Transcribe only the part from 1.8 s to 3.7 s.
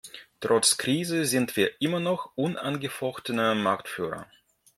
noch unangefochtener